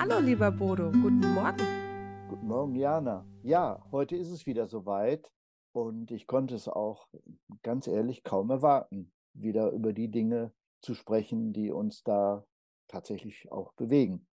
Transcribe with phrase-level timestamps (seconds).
[0.00, 2.26] Hallo, lieber Bodo, guten Morgen.
[2.30, 3.26] Guten Morgen, Jana.
[3.42, 5.30] Ja, heute ist es wieder soweit
[5.72, 7.06] und ich konnte es auch
[7.62, 12.46] ganz ehrlich kaum erwarten, wieder über die Dinge zu sprechen, die uns da
[12.88, 14.26] tatsächlich auch bewegen.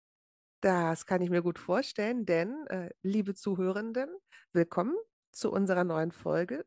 [0.62, 4.08] Das kann ich mir gut vorstellen, denn, äh, liebe Zuhörenden,
[4.54, 4.96] willkommen
[5.34, 6.66] zu unserer neuen Folge.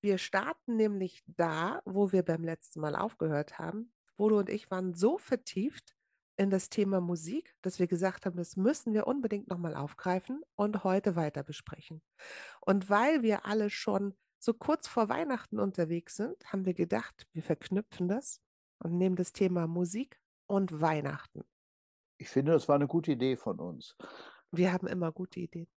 [0.00, 3.92] Wir starten nämlich da, wo wir beim letzten Mal aufgehört haben.
[4.16, 5.94] Bodo und ich waren so vertieft
[6.40, 10.84] in das Thema Musik, dass wir gesagt haben, das müssen wir unbedingt nochmal aufgreifen und
[10.84, 12.00] heute weiter besprechen.
[12.62, 17.42] Und weil wir alle schon so kurz vor Weihnachten unterwegs sind, haben wir gedacht, wir
[17.42, 18.40] verknüpfen das
[18.78, 21.44] und nehmen das Thema Musik und Weihnachten.
[22.16, 23.94] Ich finde, das war eine gute Idee von uns.
[24.50, 25.68] Wir haben immer gute Ideen.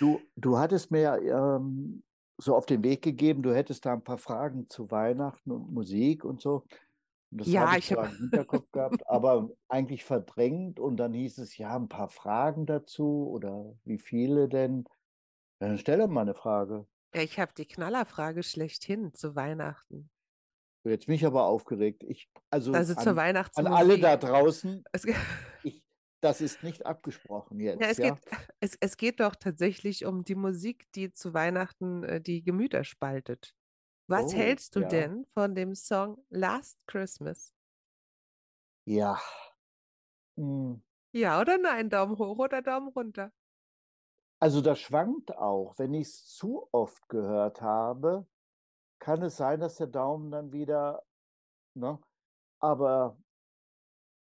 [0.00, 2.02] Du, du hattest mir ähm,
[2.38, 6.24] so auf den Weg gegeben, du hättest da ein paar Fragen zu Weihnachten und Musik
[6.24, 6.64] und so.
[7.36, 10.80] Das Ja, habe ich ich zwar im Hinterkopf gehabt, aber eigentlich verdrängt.
[10.80, 14.84] Und dann hieß es, ja, ein paar Fragen dazu oder wie viele denn?
[15.60, 16.86] Ja, Dann stell doch mal eine Frage.
[17.14, 20.10] Ich habe die Knallerfrage schlechthin zu Weihnachten.
[20.84, 22.02] Jetzt mich aber aufgeregt.
[22.04, 24.84] Ich, also Also zur an, an alle da draußen,
[25.62, 25.84] ich,
[26.20, 28.14] das ist nicht abgesprochen ja, jetzt, es ja?
[28.14, 28.20] geht,
[28.60, 33.54] es, es geht doch tatsächlich um die Musik, die zu Weihnachten äh, die Gemüter spaltet.
[34.06, 37.54] Was Oh, hältst du ja, denn von dem Song Last Christmas?
[38.86, 39.18] ja.
[40.36, 40.74] Hm.
[41.14, 41.88] Ja oder nein?
[41.88, 43.32] Daumen hoch oder Daumen runter?
[44.40, 45.74] Also das schwankt auch.
[45.78, 48.26] Wenn ich es zu oft gehört habe,
[49.00, 51.04] kann es sein, dass der Daumen dann wieder,
[51.74, 52.00] ne?
[52.60, 53.18] Aber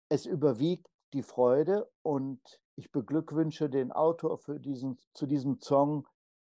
[0.10, 6.08] es überwiegt die Freude und ich beglückwünsche den Autor für diesen, zu diesem Song,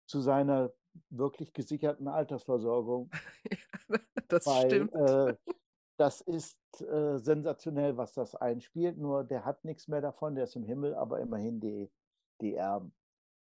[0.06, 0.72] zu seiner
[1.11, 3.11] wirklich gesicherten Altersversorgung,
[4.28, 4.95] Das weil stimmt.
[4.95, 5.37] äh,
[5.97, 8.98] das ist äh, sensationell, was das einspielt.
[8.98, 11.91] Nur der hat nichts mehr davon, der ist im Himmel, aber immerhin die,
[12.41, 12.93] die Erben.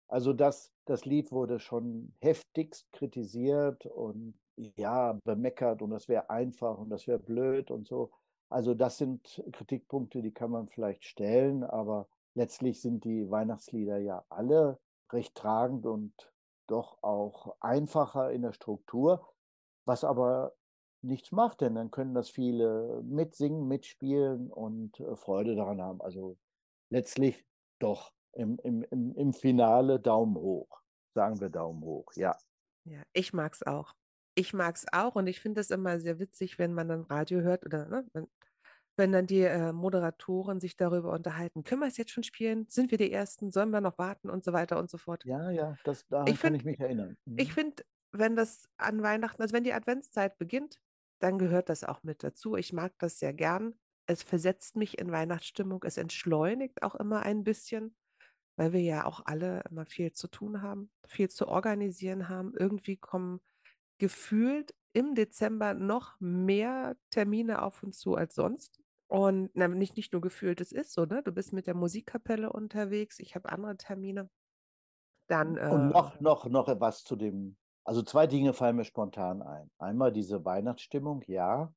[0.08, 4.34] Also das, das Lied wurde schon heftigst kritisiert und
[4.76, 8.12] ja, bemeckert und das wäre einfach und das wäre blöd und so.
[8.50, 14.26] Also das sind Kritikpunkte, die kann man vielleicht stellen, aber letztlich sind die Weihnachtslieder ja
[14.30, 14.80] alle
[15.12, 16.14] recht tragend und
[16.72, 19.28] doch auch einfacher in der Struktur,
[19.86, 20.54] was aber
[21.02, 26.02] nichts macht, denn dann können das viele mitsingen, mitspielen und äh, Freude daran haben.
[26.02, 26.38] Also
[26.90, 27.46] letztlich
[27.80, 28.84] doch im, im,
[29.16, 30.82] im, Finale Daumen hoch.
[31.16, 32.36] Sagen wir Daumen hoch, ja.
[32.86, 33.96] Ja, ich mag's auch.
[34.36, 37.66] Ich mag's auch und ich finde es immer sehr witzig, wenn man dann Radio hört
[37.66, 38.28] oder ne,
[39.00, 41.64] wenn dann die äh, Moderatoren sich darüber unterhalten.
[41.64, 42.68] Können wir es jetzt schon spielen?
[42.70, 43.52] Sind wir die Ersten?
[43.52, 45.26] Sollen wir noch warten und so weiter und so fort?
[45.26, 47.18] Ja, ja, das, daran Ich kann ich mich erinnern.
[47.36, 47.54] ich Mhm.
[47.54, 50.82] finde, wenn das an Weihnachten, also wenn die Adventszeit beginnt,
[51.20, 52.56] dann gehört das auch mit dazu.
[52.56, 53.80] Ich mag das sehr gern.
[54.08, 55.84] Es versetzt mich in Weihnachtsstimmung.
[55.86, 57.96] Es entschleunigt auch immer ein bisschen,
[58.58, 62.54] weil wir ja auch alle immer viel zu tun haben, viel zu organisieren haben.
[62.58, 63.42] Irgendwie kommen
[64.00, 68.80] gefühlt im Dezember noch mehr Termine auf uns zu als sonst.
[69.10, 71.24] Und na, nicht, nicht nur gefühlt, es ist so, ne?
[71.24, 74.30] Du bist mit der Musikkapelle unterwegs, ich habe andere Termine.
[75.28, 79.42] Dann, Und äh, noch, noch, noch etwas zu dem, also zwei Dinge fallen mir spontan
[79.42, 79.72] ein.
[79.80, 81.74] Einmal diese Weihnachtsstimmung, ja,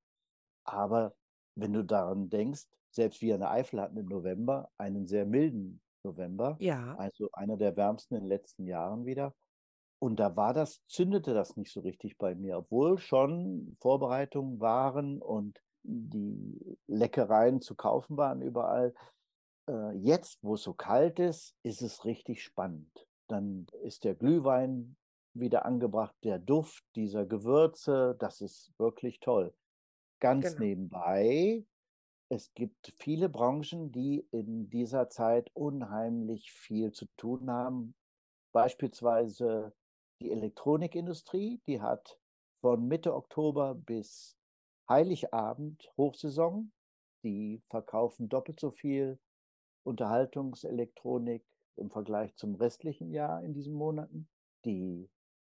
[0.65, 1.15] aber
[1.55, 5.81] wenn du daran denkst, selbst wir in der Eifel hatten im November einen sehr milden
[6.05, 9.35] November, ja, also einer der wärmsten in den letzten Jahren wieder.
[9.99, 15.23] Und da war das, zündete das nicht so richtig bei mir, obwohl schon Vorbereitungen waren
[15.23, 18.95] und die Leckereien zu kaufen waren überall.
[19.69, 23.07] Äh, jetzt, wo es so kalt ist, ist es richtig spannend.
[23.29, 24.97] Dann ist der Glühwein
[25.35, 29.55] wieder angebracht, der Duft dieser Gewürze, das ist wirklich toll.
[30.21, 30.61] Ganz genau.
[30.61, 31.65] nebenbei,
[32.33, 37.95] es gibt viele Branchen, die in dieser Zeit unheimlich viel zu tun haben.
[38.53, 39.75] Beispielsweise
[40.21, 42.19] die Elektronikindustrie, die hat
[42.63, 44.39] von Mitte Oktober bis
[44.93, 46.71] Heiligabend Hochsaison.
[47.25, 49.19] Die verkaufen doppelt so viel
[49.85, 51.43] Unterhaltungselektronik
[51.77, 54.29] im Vergleich zum restlichen Jahr in diesen Monaten.
[54.67, 55.09] Die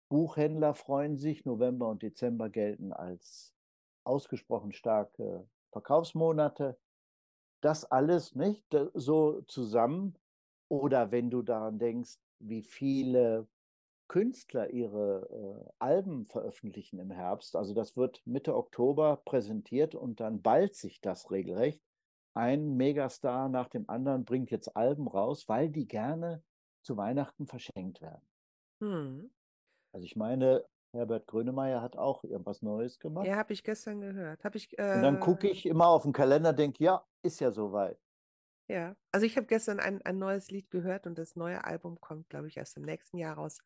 [0.09, 1.43] Buchhändler freuen sich.
[1.43, 3.55] November und Dezember gelten als
[4.03, 6.77] ausgesprochen starke Verkaufsmonate.
[7.61, 10.19] Das alles nicht so zusammen.
[10.67, 13.47] Oder wenn du daran denkst, wie viele
[14.11, 17.55] Künstler ihre äh, Alben veröffentlichen im Herbst.
[17.55, 21.81] Also das wird Mitte Oktober präsentiert und dann ballt sich das regelrecht.
[22.33, 26.43] Ein Megastar nach dem anderen bringt jetzt Alben raus, weil die gerne
[26.81, 28.27] zu Weihnachten verschenkt werden.
[28.81, 29.31] Hm.
[29.93, 33.27] Also ich meine, Herbert Grönemeyer hat auch irgendwas Neues gemacht.
[33.27, 34.43] Ja, habe ich gestern gehört.
[34.43, 37.49] Habe ich, Und dann äh, gucke ich immer auf den Kalender, denke, ja, ist ja
[37.49, 37.97] soweit.
[38.71, 42.29] Ja, also ich habe gestern ein, ein neues Lied gehört und das neue Album kommt,
[42.29, 43.59] glaube ich, erst im nächsten Jahr raus.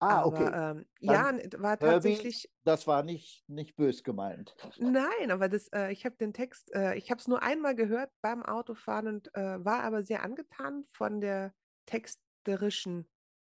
[0.00, 0.52] Ah, Aber okay.
[0.52, 4.54] ähm, ja, war Herbie, tatsächlich, das war nicht, nicht bös gemeint.
[4.76, 8.10] nein, aber das, äh, ich habe den Text, äh, ich habe es nur einmal gehört
[8.22, 11.54] beim Autofahren und äh, war aber sehr angetan von der
[11.86, 13.08] texterischen,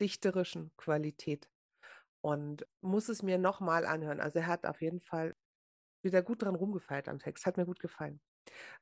[0.01, 1.49] dichterischen Qualität
[2.23, 4.21] und muss es mir nochmal anhören.
[4.21, 5.35] Also er hat auf jeden Fall
[6.05, 8.21] wieder gut dran rumgefeilt am Text, hat mir gut gefallen.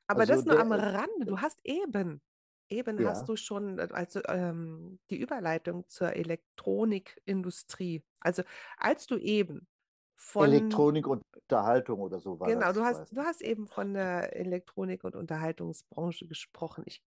[0.07, 1.25] Aber Also das nur am der, Rande.
[1.25, 2.21] Du hast eben,
[2.69, 8.03] eben hast ja, du schon, äh, also ähm, die Überleitung zur Elektronikindustrie.
[8.19, 8.43] Also
[8.77, 9.67] als du eben
[10.15, 13.67] von, Elektronik und Unterhaltung oder so war genau, du das, hast, weiß du hast eben
[13.67, 16.83] von der Elektronik- und Unterhaltungsbranche gesprochen.
[16.85, 17.03] Ich,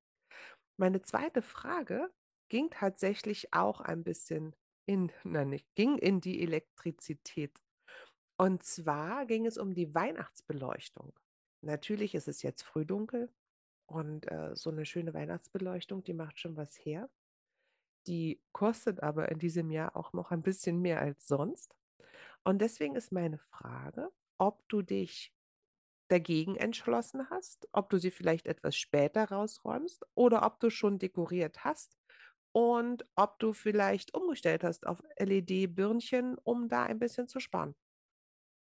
[0.76, 2.10] meine zweite Frage
[2.48, 4.54] ging tatsächlich auch ein bisschen
[4.86, 7.52] in, nein, nicht, ging in die Elektrizität.
[8.38, 11.12] Und zwar ging es um die Weihnachtsbeleuchtung.
[11.62, 13.32] Natürlich ist es jetzt frühdunkel
[13.86, 17.10] und äh, so eine schöne Weihnachtsbeleuchtung, die macht schon was her.
[18.06, 21.76] Die kostet aber in diesem Jahr auch noch ein bisschen mehr als sonst.
[22.44, 25.34] Und deswegen ist meine Frage, ob du dich
[26.08, 31.64] dagegen entschlossen hast, ob du sie vielleicht etwas später rausräumst oder ob du schon dekoriert
[31.64, 31.98] hast
[32.52, 37.76] und ob du vielleicht umgestellt hast auf LED-Birnchen, um da ein bisschen zu sparen.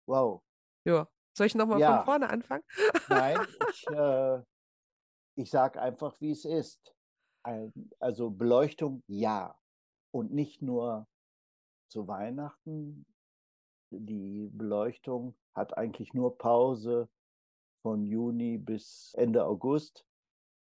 [0.07, 0.43] Wow.
[0.85, 1.09] Ja.
[1.39, 2.63] Soll ich nochmal von Ja, vorne anfangen?
[3.07, 4.41] nein, ich, äh,
[5.36, 6.94] ich sage einfach, wie es ist.
[8.01, 9.57] Also Beleuchtung, ja.
[10.12, 11.07] Und nicht nur
[11.88, 13.06] zu Weihnachten.
[13.91, 17.07] Die Beleuchtung hat eigentlich nur Pause
[17.83, 20.06] von Juni bis Ende August,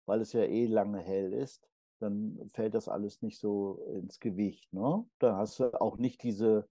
[0.08, 1.70] weil es ja eh lange hell ist.
[2.00, 4.74] Dann fällt das alles nicht so ins Gewicht.
[4.74, 5.08] Ne?
[5.20, 6.68] Da hast du auch nicht diese,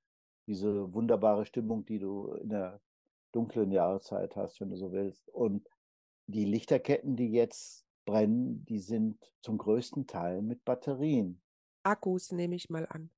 [0.49, 2.81] diese wunderbare Stimmung, die du in der
[3.35, 5.29] dunklen Jahreszeit hast, wenn du so willst.
[5.31, 5.69] Und
[6.27, 11.43] die Lichterketten, die jetzt brennen, die sind zum größten Teil mit Batterien.
[11.83, 13.11] Akkus nehme ich mal an.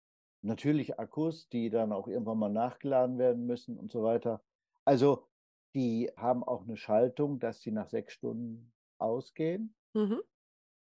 [0.43, 4.43] Natürlich Akkus, die dann auch irgendwann mal nachgeladen werden müssen und so weiter.
[4.85, 5.27] Also
[5.75, 9.75] die haben auch eine Schaltung, dass sie nach sechs Stunden ausgehen.
[9.95, 10.23] Mhm.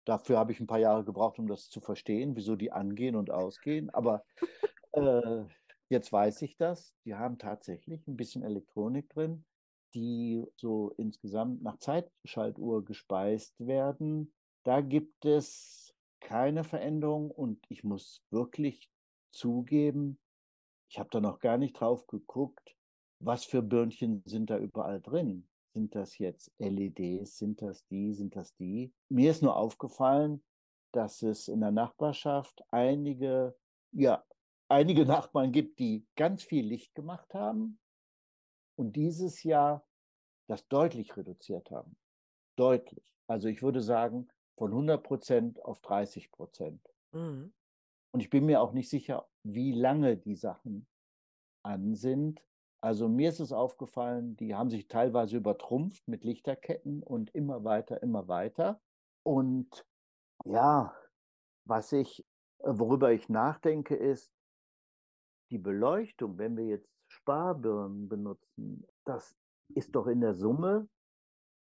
[0.05, 3.31] Dafür habe ich ein paar Jahre gebraucht, um das zu verstehen, wieso die angehen und
[3.31, 3.89] ausgehen.
[3.89, 4.23] Aber
[4.93, 5.43] äh,
[5.89, 6.94] jetzt weiß ich das.
[7.06, 9.45] Die haben tatsächlich ein bisschen Elektronik drin,
[9.94, 14.34] die so insgesamt nach Zeitschaltuhr gespeist werden.
[14.63, 18.89] Da gibt es keine Veränderung und ich muss wirklich
[19.31, 20.19] zugeben,
[20.89, 22.75] ich habe da noch gar nicht drauf geguckt,
[23.19, 25.48] was für Birnchen sind da überall drin.
[25.74, 27.38] Sind das jetzt LEDs?
[27.38, 28.13] Sind das die?
[28.13, 28.94] Sind das die?
[29.10, 30.44] Mir ist nur aufgefallen,
[30.92, 33.56] dass es in der Nachbarschaft einige,
[33.92, 34.24] ja,
[34.69, 37.79] einige Nachbarn gibt, die ganz viel Licht gemacht haben
[38.75, 39.85] und dieses Jahr
[40.47, 41.97] das deutlich reduziert haben.
[42.55, 43.13] Deutlich.
[43.27, 46.81] Also ich würde sagen, von 100 Prozent auf 30 Prozent.
[47.11, 47.53] Mhm.
[48.11, 50.87] Und ich bin mir auch nicht sicher, wie lange die Sachen
[51.63, 52.41] an sind.
[52.81, 58.01] Also mir ist es aufgefallen, die haben sich teilweise übertrumpft mit Lichterketten und immer weiter,
[58.01, 58.81] immer weiter.
[59.23, 59.85] Und
[60.45, 60.95] ja,
[61.65, 62.25] was ich,
[62.59, 64.31] worüber ich nachdenke, ist
[65.51, 69.35] die Beleuchtung, wenn wir jetzt Sparbirnen benutzen, das
[69.75, 70.88] ist doch in der Summe,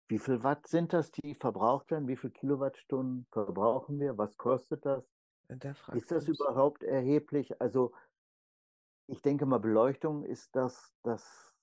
[0.08, 2.08] wie viel Watt sind das, die verbraucht werden?
[2.08, 4.18] Wie viel Kilowattstunden verbrauchen wir?
[4.18, 5.04] Was kostet das?
[5.48, 7.60] Da Ist das überhaupt erheblich?
[7.60, 7.92] Also
[9.06, 11.54] ich denke mal, Beleuchtung ist das, das,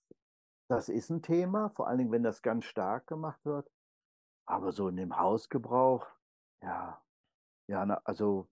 [0.67, 3.69] das ist ein Thema, vor allen Dingen, wenn das ganz stark gemacht wird.
[4.45, 6.07] Aber so in dem Hausgebrauch,
[6.61, 7.01] ja,
[7.67, 8.47] ja, also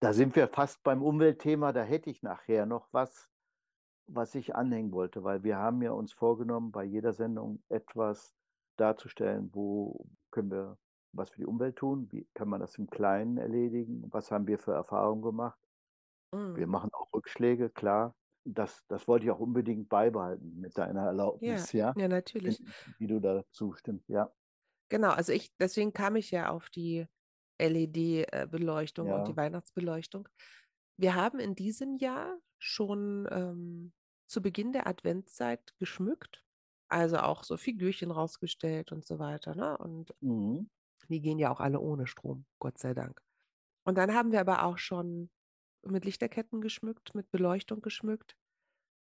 [0.00, 1.72] da sind wir fast beim Umweltthema.
[1.72, 3.30] Da hätte ich nachher noch was,
[4.06, 8.34] was ich anhängen wollte, weil wir haben ja uns vorgenommen, bei jeder Sendung etwas
[8.76, 10.78] darzustellen, wo können wir
[11.12, 14.58] was für die Umwelt tun, wie kann man das im Kleinen erledigen, was haben wir
[14.58, 15.58] für Erfahrungen gemacht.
[16.54, 16.66] Wir Mhm.
[16.66, 18.16] machen auch Rückschläge, klar.
[18.44, 21.02] Das, das wollte ich auch unbedingt beibehalten mit deiner
[21.40, 22.58] Ja, Erlaubnis, ja, ja, natürlich.
[22.58, 24.32] wenn, wie du da zustimmst, ja,
[24.88, 27.06] Genau, also ich, deswegen kam ich ja auf die
[27.58, 30.28] LED-Beleuchtung und die ja, Weihnachtsbeleuchtung.
[30.96, 33.92] Wir haben in diesem Jahr schon ähm,
[34.26, 36.44] zu Beginn der Adventszeit geschmückt,
[36.88, 39.76] also auch so Figürchen rausgestellt und so weiter, ne?
[39.78, 40.70] Und mhm.
[41.08, 43.20] die gehen ja auch alle ohne Strom, Gott sei Dank.
[43.84, 45.30] Und dann haben wir aber auch schon
[45.82, 48.36] mit Lichterketten geschmückt, mit Beleuchtung geschmückt,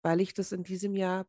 [0.02, 1.26] weil ich das in diesem Jahr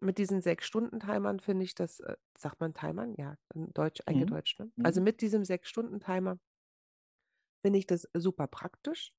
[0.00, 3.14] Mit diesen Sechs-Stunden-Timern finde ich das, äh, sagt man Timern?
[3.18, 4.40] Ja, in Deutsch Mhm.
[4.46, 4.72] eingedeutscht, ne?
[4.82, 5.02] Also Mhm.
[5.02, 6.38] mit diesem Sechs-Stunden-Timer
[7.62, 9.12] finde ich das super praktisch.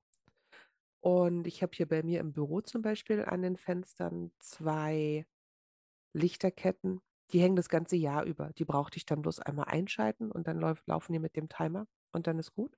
[1.03, 5.25] Und ich habe hier bei mir im Büro zum Beispiel an den Fenstern zwei
[6.13, 7.01] Lichterketten,
[7.31, 8.51] die hängen das ganze Jahr über.
[8.57, 11.87] Die brauchte ich dann bloß einmal einschalten und dann läuft, laufen die mit dem Timer
[12.13, 12.77] und dann ist gut.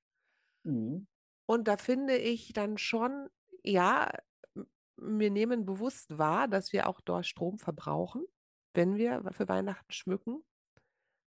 [0.65, 1.07] Mhm.
[1.45, 3.29] Und da finde ich dann schon,
[3.63, 4.09] ja,
[4.97, 8.25] wir nehmen bewusst wahr, dass wir auch dort Strom verbrauchen,
[8.73, 10.43] wenn wir für Weihnachten schmücken.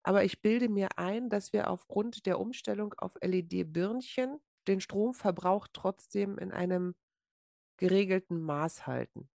[0.05, 6.39] Aber ich bilde mir ein, dass wir aufgrund der Umstellung auf LED-Birnchen den Stromverbrauch trotzdem
[6.39, 6.95] in einem
[7.79, 9.31] geregelten Maß halten.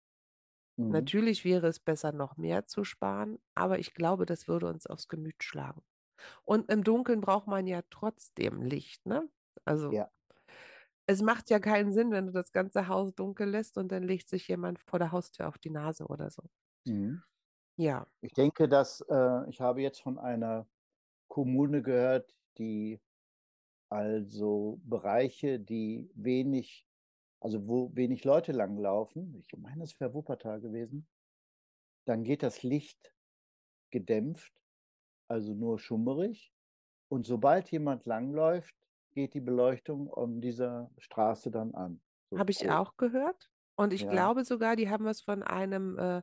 [0.80, 1.10] Mhm.
[1.10, 5.08] Natürlich wäre es besser, noch mehr zu sparen, aber ich glaube, das würde uns aufs
[5.08, 5.84] Gemüt schlagen.
[6.46, 9.30] Und im Dunkeln braucht man ja trotzdem Licht, ne?
[9.66, 10.10] Also Ja.
[11.08, 14.30] es macht ja keinen Sinn, wenn du das ganze Haus dunkel lässt und dann legt
[14.30, 16.44] sich jemand vor der Haustür auf die Nase oder so.
[16.86, 17.24] Mhm.
[17.78, 20.68] Ja, Ich denke, dass äh, ich habe jetzt von einer
[21.30, 23.02] Kommune gehört, die
[23.90, 26.89] also Bereiche, die wenig,
[27.42, 31.08] also wo wenig Leute langlaufen, ich meine, es wäre Wuppertal gewesen,
[32.06, 33.14] dann geht das Licht
[33.92, 34.54] gedämpft,
[35.30, 36.54] also nur schummerig.
[37.10, 38.76] Und sobald jemand langläuft,
[39.12, 42.02] geht die Beleuchtung um dieser Straße dann an.
[42.32, 43.52] So habe ich auch gehört.
[43.76, 44.08] Und ich Ja.
[44.08, 46.22] glaube sogar, die haben was von einem äh,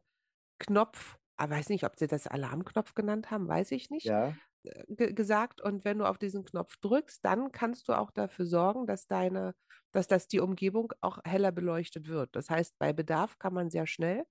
[0.58, 4.14] Knopf, ich weiß nicht, ob sie das Alarmknopf genannt haben, weiß ich nicht.
[4.14, 4.38] Ja,
[4.88, 8.86] ge gesagt und wenn du auf diesen Knopf drückst, dann kannst du auch dafür sorgen,
[8.86, 9.54] dass deine,
[9.92, 12.34] dass das die Umgebung auch heller beleuchtet wird.
[12.36, 14.24] Das heißt, bei Bedarf kann man sehr schnell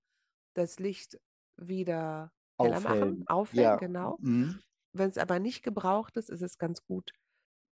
[0.54, 1.18] das Licht
[1.56, 3.26] wieder heller machen, aufhellen.
[3.26, 3.78] aufhellen, Ja.
[3.78, 4.18] genau.
[4.18, 4.60] Mhm.
[4.92, 7.12] Wenn es aber nicht gebraucht ist, ist es ganz gut,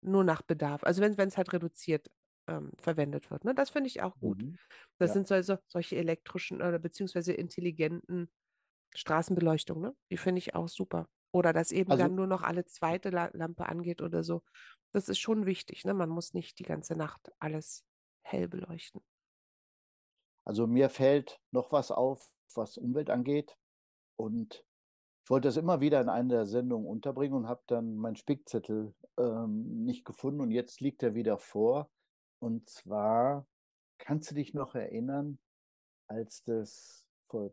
[0.03, 0.85] nur nach Bedarf.
[0.85, 2.11] Also wenn es halt reduziert
[2.49, 3.45] ähm, verwendet wird.
[3.45, 3.55] Ne?
[3.55, 4.45] Das finde ich auch gut.
[4.45, 4.59] Mhm.
[4.99, 5.15] Das Ja.
[5.15, 8.31] sind so, so, solche elektrischen oder beziehungsweise intelligenten
[8.97, 9.97] Straßenbeleuchtung, ne?
[10.11, 11.09] Die finde ich auch super.
[11.37, 14.43] Oder dass eben Also dann nur noch alle zweite La Lampe angeht oder so.
[14.93, 15.93] Das ist schon wichtig, ne?
[15.93, 17.85] Man muss nicht die ganze Nacht alles
[18.23, 19.03] hell beleuchten.
[20.47, 23.59] Also mir fällt noch was auf, was Umwelt angeht.
[24.19, 24.65] Und
[25.25, 28.95] ich wollte das immer wieder in einer der Sendungen unterbringen und habe dann meinen Spickzettel
[29.19, 31.91] ähm, nicht gefunden und jetzt liegt er wieder vor.
[32.39, 33.47] Und zwar,
[33.99, 35.39] kannst du dich noch erinnern,
[36.07, 37.53] als das vor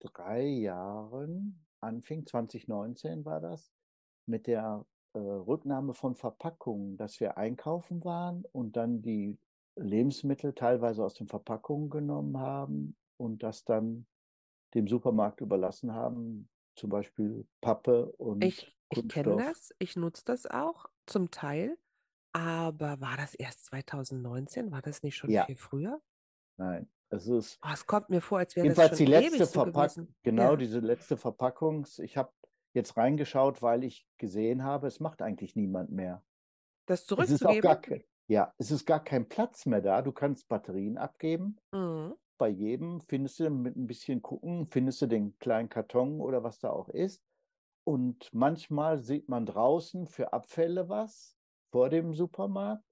[0.00, 3.72] drei Jahren anfing, 2019 war das,
[4.26, 9.38] mit der äh, Rücknahme von Verpackungen, dass wir einkaufen waren und dann die
[9.76, 14.06] Lebensmittel teilweise aus den Verpackungen genommen haben und das dann
[14.74, 20.46] dem Supermarkt überlassen haben, zum Beispiel Pappe und Ich, ich kenne das, ich nutze das
[20.46, 21.78] auch zum Teil,
[22.32, 24.70] aber war das erst 2019?
[24.72, 26.02] War das nicht schon Ja, viel früher?
[26.56, 30.14] nein, es ist Oh, es kommt mir vor, als wäre das schon die letzte Verpackung,
[30.22, 31.98] genau Ja, diese letzte Verpackungs.
[31.98, 32.32] Ich habe
[32.74, 36.24] jetzt reingeschaut, weil ich gesehen habe, es macht eigentlich niemand mehr.
[36.86, 38.04] das Es ist auch gar zurückzugeben?
[38.28, 40.02] ja, es ist gar kein Platz mehr da.
[40.02, 41.58] Du kannst Batterien abgeben.
[41.72, 42.14] Mhm.
[42.38, 46.58] Bei jedem findest du mit ein bisschen gucken, findest du den kleinen Karton oder was
[46.58, 47.22] da auch ist.
[47.86, 51.36] Und manchmal sieht man draußen für Abfälle was
[51.70, 52.84] vor dem Supermarkt,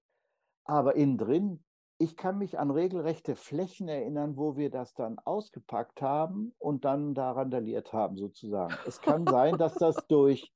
[0.65, 1.63] aber innen drin,
[1.97, 7.13] ich kann mich an regelrechte Flächen erinnern, wo wir das dann ausgepackt haben und dann
[7.13, 8.73] da randaliert haben, sozusagen.
[8.85, 10.51] Es kann sein, dass das durch,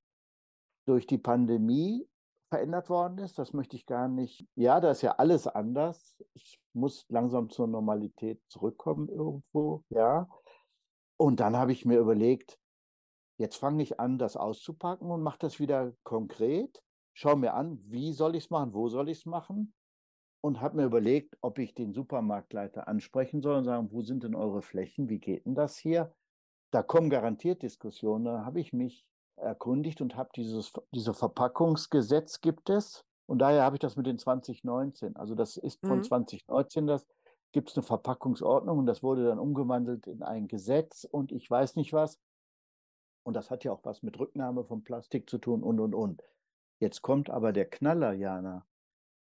[0.85, 2.07] durch die Pandemie
[2.49, 3.37] verändert worden ist.
[3.37, 4.45] Das möchte ich gar nicht.
[4.55, 6.21] Ja, da ist ja alles anders.
[6.33, 10.27] Ich muss langsam zur Normalität zurückkommen irgendwo, ja.
[11.17, 12.59] Und dann habe ich mir überlegt,
[13.37, 16.81] jetzt fange ich an, das auszupacken und mache das wieder konkret.
[17.13, 19.73] Schau mir an, wie soll ich es machen, wo soll ich es machen?
[20.41, 24.35] Und habe mir überlegt, ob ich den Supermarktleiter ansprechen soll und sagen, wo sind denn
[24.35, 25.09] eure Flächen?
[25.09, 26.13] Wie geht denn das hier?
[26.71, 28.25] Da kommen garantiert Diskussionen.
[28.25, 29.05] Da habe ich mich
[29.37, 33.05] erkundigt und habe dieses diese Verpackungsgesetz gibt es.
[33.27, 35.15] Und daher habe ich das mit den 2019.
[35.17, 36.03] Also das ist von Mhm.
[36.03, 37.05] 2019, das
[37.51, 41.75] gibt es eine Verpackungsordnung und das wurde dann umgewandelt in ein Gesetz und ich weiß
[41.75, 42.19] nicht was.
[43.23, 46.23] Und das hat ja auch was mit Rücknahme von Plastik zu tun und, und, und.
[46.79, 48.65] Jetzt kommt aber der Knaller, Jana.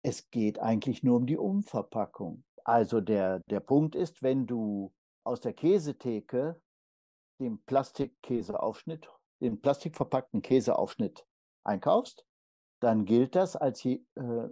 [0.05, 2.43] Es geht eigentlich nur um die Umverpackung.
[2.63, 4.93] Also der, der Punkt ist, wenn du
[5.25, 6.62] aus der Käsetheke
[7.41, 9.09] den Plastikkäseaufschnitt,
[9.41, 11.25] den plastikverpackten Käseaufschnitt
[11.63, 12.24] einkaufst,
[12.81, 14.00] dann gilt das als, äh,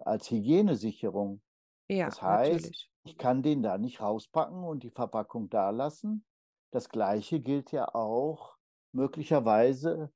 [0.02, 1.44] als Hygienesicherung.
[1.88, 2.92] Ja, Das heißt, natürlich.
[3.04, 6.26] ich kann den da nicht rauspacken und die Verpackung da lassen.
[6.72, 8.58] Das Gleiche gilt ja auch
[8.92, 10.12] möglicherweise.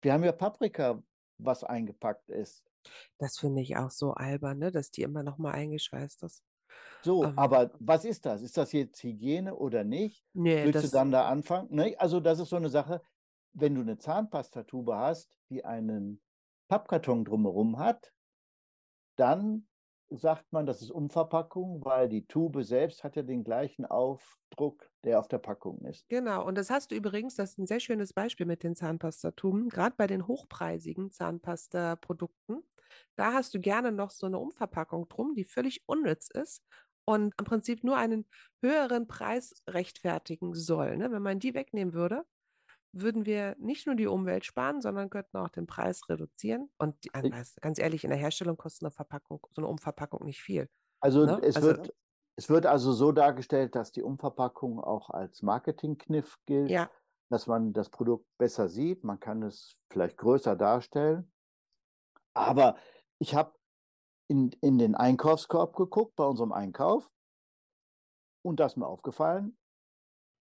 [0.00, 1.02] Wir haben ja Paprika,
[1.38, 2.65] was eingepackt ist.
[3.18, 6.42] Das finde ich auch so albern, ne, dass die immer noch mal eingeschweißt ist.
[7.02, 8.42] So, Ähm, aber was ist das?
[8.42, 10.24] Ist das jetzt Hygiene oder nicht?
[10.34, 11.74] nee, Willst du das, dann da anfangen?
[11.74, 11.94] Ne?
[11.98, 13.02] Also das ist so eine Sache,
[13.52, 16.20] wenn du eine Zahnpastatube hast, die einen
[16.68, 18.12] Pappkarton drumherum hat,
[19.16, 19.66] dann
[20.10, 25.18] sagt man, das ist Umverpackung, weil die Tube selbst hat ja den gleichen Aufdruck, der
[25.18, 26.08] auf der Packung ist.
[26.08, 26.46] genau.
[26.46, 29.96] Und das hast du übrigens, das ist ein sehr schönes Beispiel mit den Zahnpastatuben, gerade
[29.96, 32.62] bei den hochpreisigen Zahnpasta-Produkten.
[33.16, 36.62] Da hast du gerne noch so eine Umverpackung drum, die völlig unnütz ist
[37.04, 38.26] und im Prinzip nur einen
[38.62, 40.96] höheren Preis rechtfertigen soll.
[40.96, 41.10] Ne?
[41.10, 42.24] Wenn man die wegnehmen würde,
[42.92, 46.70] würden wir nicht nur die Umwelt sparen, sondern könnten auch den Preis reduzieren.
[46.78, 50.40] Und die, ganz ganz ehrlich, in der Herstellung kostet eine Verpackung, so eine Umverpackung nicht
[50.40, 50.68] viel.
[51.00, 51.38] Also Ne?
[51.42, 51.94] es Also- wird,
[52.36, 56.90] es wird also so dargestellt, dass die Umverpackung auch als Marketingkniff gilt, Ja,
[57.30, 59.04] dass man das Produkt besser sieht.
[59.04, 61.30] Man kann es vielleicht größer darstellen.
[62.34, 62.76] Aber
[63.18, 63.54] ich habe
[64.28, 67.10] in, in den Einkaufskorb geguckt bei unserem Einkauf
[68.42, 69.56] und da ist mir aufgefallen,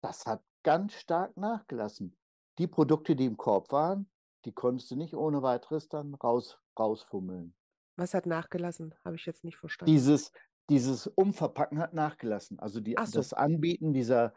[0.02, 2.16] das hat ganz stark nachgelassen.
[2.58, 4.10] Die Produkte, die im Korb waren,
[4.44, 7.54] die konntest du nicht ohne weiteres dann raus, rausfummeln.
[7.96, 8.94] was hat nachgelassen?
[9.04, 9.92] Habe ich jetzt nicht verstanden.
[9.92, 10.32] Dieses,
[10.70, 12.58] dieses Umverpacken hat nachgelassen.
[12.58, 13.18] Also die, so.
[13.18, 14.34] das Anbieten dieser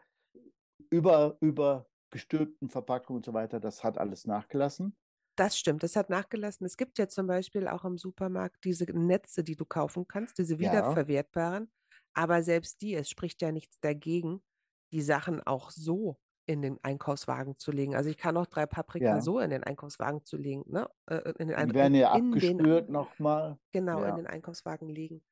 [0.90, 4.96] über, übergestülpten Verpackungen und so weiter, das hat alles nachgelassen.
[5.42, 6.64] Das stimmt, das hat nachgelassen.
[6.66, 10.58] Es gibt ja zum Beispiel auch im Supermarkt diese Netze, die du kaufen kannst, diese
[10.58, 11.02] Ja.
[11.06, 11.72] wiederverwertbaren.
[12.14, 14.42] Aber selbst die, es spricht ja nichts dagegen,
[14.92, 17.96] die Sachen auch so in den Einkaufswagen zu legen.
[17.96, 19.20] Also ich kann auch drei Paprika Ja.
[19.20, 20.88] so in den Einkaufswagen zu legen, ne?
[21.06, 23.58] Äh, in den Die werden ja abgespült nochmal.
[23.72, 24.16] genau, in Ja.
[24.16, 25.22] den Einkaufswagen legen.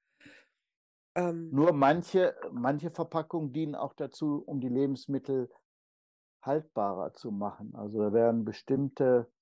[1.15, 5.51] Ähm, Nur manche, manche Verpackungen dienen auch dazu, um die Lebensmittel
[6.43, 7.75] haltbarer zu machen.
[7.77, 9.33] Also da werden bestimmte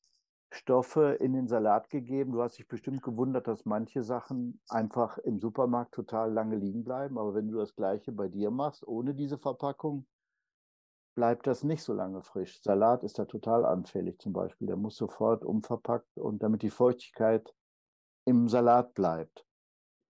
[0.51, 2.33] Stoffe in den Salat gegeben.
[2.33, 7.19] Du hast dich bestimmt gewundert, dass manche Sachen einfach im Supermarkt total lange liegen bleiben.
[7.19, 10.07] Aber wenn du das Gleiche bei dir machst, ohne diese Verpackung,
[11.15, 12.63] bleibt das nicht so lange frisch.
[12.63, 14.67] Salat ist da total anfällig zum Beispiel.
[14.69, 17.55] Der muss sofort umverpackt und damit die Feuchtigkeit
[18.27, 19.45] im Salat bleibt.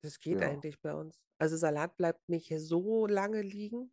[0.03, 0.49] das geht Ja.
[0.49, 1.21] eigentlich bei uns.
[1.39, 3.93] Also Salat bleibt nicht so lange liegen.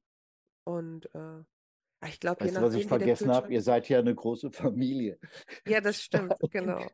[0.65, 1.43] Und äh,
[2.07, 3.53] ich glaube, je Weißt du, was nachdem, ich vergessen habe?
[3.53, 5.19] Ihr seid ja eine große Familie.
[5.65, 6.85] Ja, das stimmt, genau.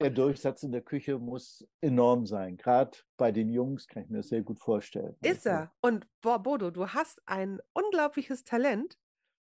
[0.00, 2.56] Der Durchsatz in der Küche muss enorm sein.
[2.56, 5.16] Gerade bei den Jungs kann ich mir das sehr gut vorstellen.
[5.22, 5.72] Ist er.
[5.80, 8.98] Und boah, Bodo, du hast ein unglaubliches Talent,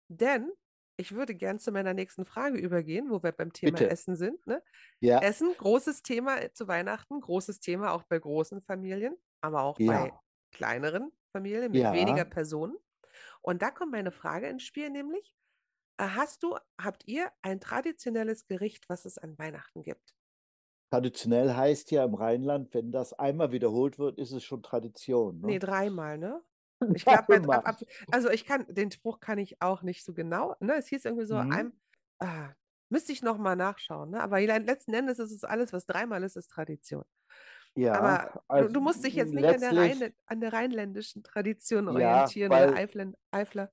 [0.09, 0.53] denn
[0.97, 3.90] ich würde gern zu meiner nächsten Frage übergehen, wo wir beim Thema Bitte.
[3.90, 4.47] Essen sind.
[4.47, 4.62] Ne?
[5.01, 9.79] Ja, Essen, großes Thema äh, zu Weihnachten, großes Thema auch bei großen Familien, aber auch
[9.79, 10.20] bei ja,
[10.53, 12.25] kleineren Familien mit weniger ja.
[12.25, 12.77] Personen.
[13.45, 15.37] Und da kommt meine Frage ins Spiel, nämlich,
[15.99, 20.15] äh, hast du, habt ihr ein traditionelles Gericht, was es an Weihnachten gibt?
[20.91, 25.41] Traditionell heißt ja im Rheinland, wenn das einmal wiederholt wird, ist es schon Tradition.
[25.43, 25.59] Nee, Ne?
[25.59, 26.43] dreimal, ne?
[26.97, 27.29] Ich ab,
[28.11, 30.55] also ich kann, den Spruch kann ich auch nicht so genau.
[30.61, 30.75] Ne?
[30.77, 31.51] Es hieß irgendwie so, Mhm.
[31.51, 31.73] einem,
[32.21, 32.53] ah,
[32.89, 34.11] müsste ich noch mal nachschauen.
[34.11, 34.21] Ne?
[34.23, 37.05] Aber le- letzten Endes ist es alles, was dreimal ist, ist Tradition.
[37.77, 41.23] Ja, Aber du, also du musst dich jetzt nicht an der, Rhein, an der rheinländischen
[41.25, 43.73] Tradition ja, orientieren oder weil Eiflen, Eifler.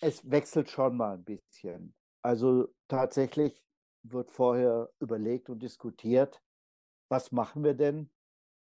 [0.00, 1.94] es wechselt schon mal ein bisschen.
[2.22, 3.62] Also tatsächlich
[4.02, 6.42] wird vorher überlegt und diskutiert,
[7.10, 8.10] was machen wir denn?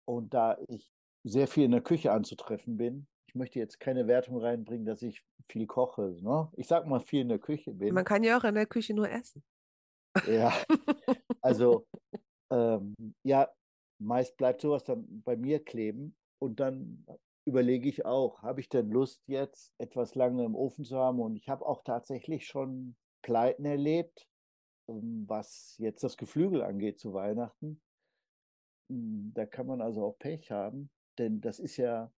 [0.04, 0.92] Und da ich
[1.24, 5.22] sehr viel in der Küche anzutreffen bin, ich möchte jetzt keine Wertung reinbringen, dass ich
[5.50, 6.16] viel koche.
[6.22, 6.50] Ne?
[6.56, 8.04] Ich sag mal, viel in der Küche Man bin.
[8.04, 9.44] kann ja auch in der Küche nur essen.
[10.26, 10.52] Ja,
[11.42, 11.86] also
[12.50, 13.48] ähm, ja,
[13.98, 17.06] meist bleibt sowas dann bei mir kleben und dann
[17.44, 21.20] überlege ich auch, habe ich denn Lust jetzt etwas lange im Ofen zu haben?
[21.20, 24.28] Und ich habe auch tatsächlich schon Pleiten erlebt,
[24.88, 27.82] ähm, was jetzt das Geflügel angeht zu Weihnachten.
[28.90, 32.12] Mm, Da kann man also auch Pech haben, denn das ist ja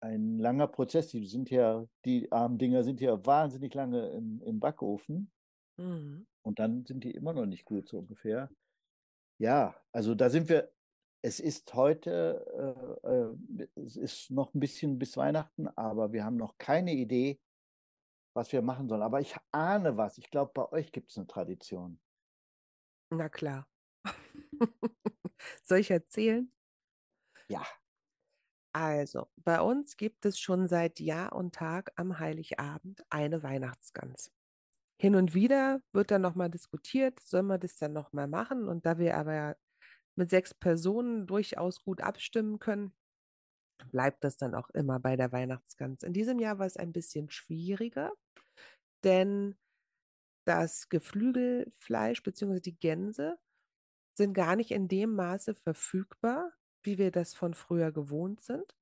[0.00, 1.08] ein langer Prozess.
[1.08, 5.30] Die sind ja, die armen Dinger sind ja wahnsinnig lange im, im Backofen
[5.78, 6.26] Mhm.
[6.42, 8.50] und dann sind die immer noch nicht gut, so ungefähr.
[9.40, 10.72] Ja, also da sind wir.
[11.20, 12.46] Es ist heute,
[13.04, 17.40] äh, äh, es ist noch ein bisschen bis Weihnachten, aber wir haben noch keine Idee,
[18.34, 19.02] was wir machen sollen.
[19.02, 20.18] Aber ich ahne was.
[20.18, 22.00] Ich glaube, bei euch gibt es eine Tradition.
[23.10, 23.66] Na klar.
[25.64, 26.52] Soll ich erzählen?
[27.48, 27.64] Ja,
[28.72, 34.30] Also, bei uns gibt es schon seit Jahr und Tag am Heiligabend eine Weihnachtsgans.
[35.00, 38.68] Hin und wieder wird dann nochmal diskutiert, soll man das dann nochmal machen?
[38.68, 39.56] Und da wir aber
[40.16, 42.92] mit sechs Personen durchaus gut abstimmen können,
[43.92, 46.02] bleibt das dann auch immer bei der Weihnachtsgans.
[46.02, 48.12] In diesem Jahr war es ein bisschen schwieriger,
[49.04, 49.56] denn
[50.46, 52.60] das Geflügelfleisch bzw.
[52.60, 53.38] die Gänse
[54.16, 58.74] sind gar nicht in dem Maße verfügbar, wie wir das von früher gewohnt sind.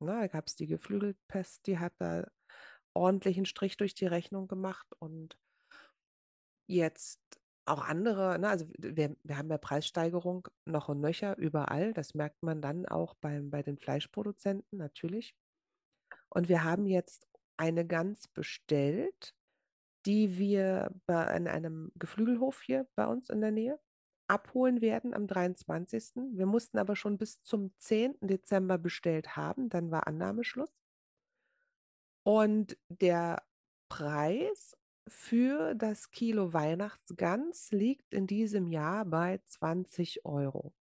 [0.00, 2.26] Na, da gab es die Geflügelpest, die hat da
[2.94, 5.38] ordentlichen Strich durch die Rechnung gemacht und
[6.70, 7.20] jetzt
[7.66, 11.92] auch andere, ne, also wir, wir haben ja Preissteigerung noch und nöcher überall.
[11.92, 15.34] Das merkt man dann auch beim, bei den Fleischproduzenten natürlich.
[16.28, 19.34] Und wir haben jetzt eine Gans bestellt,
[20.06, 23.78] die wir bei an einem Geflügelhof hier bei uns in der Nähe
[24.28, 26.12] abholen werden am 23.
[26.32, 28.16] Wir mussten aber schon bis zum 10.
[28.20, 30.72] Dezember bestellt haben, dann war Annahmeschluss.
[32.22, 33.42] Und der
[33.88, 34.76] Preis
[35.10, 40.74] für das Kilo Weihnachtsgans liegt in diesem Jahr bei 20 Euro.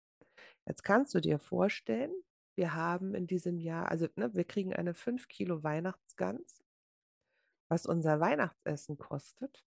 [0.68, 2.14] Jetzt kannst du dir vorstellen,
[2.58, 6.64] wir haben in diesem Jahr, also ne, wir kriegen eine 5 Kilo Weihnachtsgans,
[7.70, 9.64] was unser Weihnachtsessen kostet.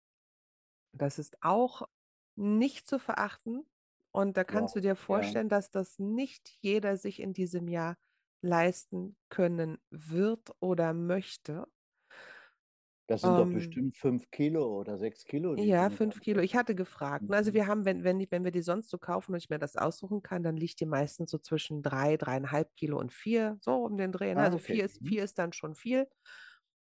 [0.93, 1.88] Das ist auch
[2.36, 3.65] nicht zu verachten.
[4.12, 5.36] Und da kannst Wow, du dir ja.
[5.36, 7.98] vorstellen, dass das nicht jeder sich in diesem Jahr
[8.41, 11.67] leisten können wird oder möchte.
[13.08, 16.41] Das sind doch Ähm, bestimmt fünf Kilo oder sechs Kilo, ja, fünf Kilo.
[16.41, 17.30] Ich hatte gefragt.
[17.30, 17.54] ne, Also Mhm.
[17.54, 20.22] wir haben, wenn, wenn, wenn wir die sonst so kaufen und ich mir das aussuchen
[20.22, 24.12] kann, dann liegt die meistens so zwischen drei, dreieinhalb Kilo und vier, so um den
[24.12, 24.36] Dreh.
[24.36, 24.41] Ne?
[24.41, 24.60] Ah, Also okay.
[24.60, 25.08] vier ist, Mhm.
[25.08, 26.08] vier ist dann schon viel.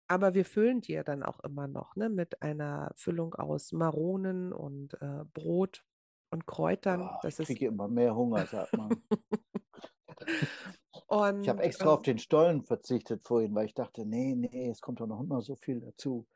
[0.09, 2.11] Aber wir füllen die ja dann auch immer noch, ne?
[2.11, 5.85] Mit einer Füllung aus Maronen und äh, Brot
[6.31, 7.11] und Kräutern.
[7.11, 8.73] Oh, Das ich kriege immer mehr Hunger, sag
[11.09, 11.35] mal.
[11.41, 14.69] Ich habe und extra auf ähm, den Stollen verzichtet vorhin, weil ich dachte, nee, nee,
[14.71, 16.27] es kommt doch noch immer so viel dazu.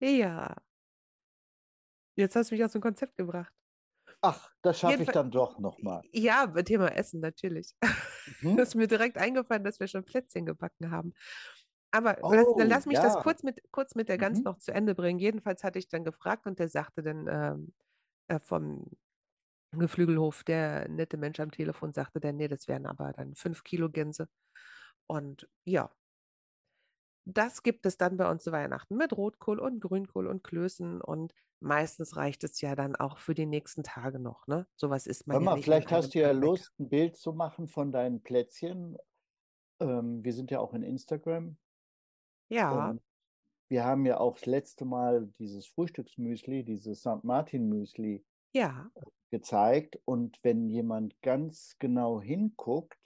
[0.00, 0.54] ja,
[2.16, 3.52] jetzt hast du mich aus dem Konzept gebracht.
[4.20, 6.04] Ach, das schaffe ich dann doch nochmal.
[6.12, 7.74] ja, Thema Essen natürlich.
[8.42, 8.70] Mhm.
[8.70, 11.12] ist mir direkt eingefallen, dass wir schon Plätzchen gebacken haben.
[11.92, 13.18] Aber lass, dann Oh, lass mich das ja.
[13.18, 14.44] kurz mit, kurz mit der Gans Mhm.
[14.44, 15.18] noch zu Ende bringen.
[15.20, 17.74] Jedenfalls hatte ich dann gefragt und der sagte dann ähm,
[18.28, 18.86] äh, vom
[19.78, 23.90] Geflügelhof, der nette Mensch am Telefon, sagte dann, nee, das wären aber dann fünf Kilo
[23.90, 24.28] Gänse.
[25.06, 25.90] Und ja,
[27.24, 31.34] das gibt es dann bei uns zu Weihnachten mit Rotkohl und Grünkohl und Klößen und
[31.60, 34.66] meistens reicht es ja dann auch für die nächsten Tage noch, ne?
[34.76, 36.42] Sowas isst man Hör ja mal, an vielleicht hast du ja Tag.
[36.42, 38.96] Lust, ein Bild zu machen von deinen Plätzchen.
[39.80, 41.56] Ähm, wir sind ja auch in Instagram
[42.48, 43.02] Ja, und
[43.68, 47.24] wir haben ja auch das letzte Mal dieses Frühstücksmüsli, dieses St.
[47.24, 48.24] Martin Müsli
[48.56, 48.90] ja,
[49.38, 49.98] gezeigt.
[50.04, 52.98] Und wenn jemand ganz genau hinguckt,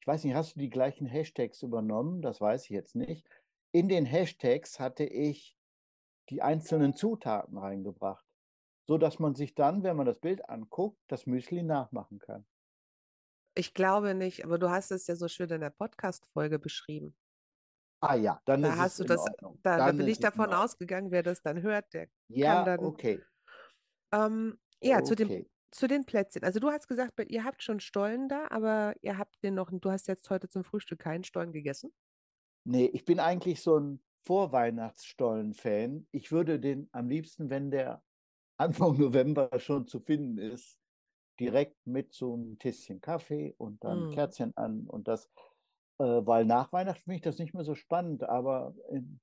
[0.00, 2.22] ich weiß nicht, hast du die gleichen Hashtags übernommen?
[2.22, 3.28] Das weiß ich jetzt nicht.
[3.72, 5.56] In den Hashtags hatte ich
[6.30, 8.26] die einzelnen Zutaten reingebracht,
[8.88, 12.46] so dass man sich dann, wenn man das Bild anguckt, das Müsli nachmachen kann.
[13.54, 17.14] ich glaube nicht, aber du hast es ja so schön in der Podcast-Folge beschrieben.
[18.00, 19.58] Ah ja, dann Da ist es hast du in das, Ordnung.
[19.62, 22.08] da, da bin ich es davon ausgegangen, wer das dann hört, der
[22.40, 22.80] kann Ja, dann.
[22.80, 23.24] okay,
[24.12, 25.50] Ähm, ja, zu dem, okay.
[25.70, 26.44] Zu den Plätzchen.
[26.44, 29.90] Also du hast gesagt, ihr habt schon Stollen da, aber ihr habt den noch, du
[29.90, 31.92] hast jetzt heute zum Frühstück keinen Stollen gegessen.
[32.64, 36.06] Nee, ich bin eigentlich so ein Vorweihnachtsstollen-Fan.
[36.10, 38.02] Ich würde den am liebsten, wenn der
[38.58, 40.78] Anfang November schon zu finden ist,
[41.40, 44.10] direkt mit so einem Tässchen Kaffee und dann Mm.
[44.10, 45.30] Kerzchen an und das,
[45.98, 49.20] äh, weil nach Weihnachten finde ich das nicht mehr so spannend, aber in,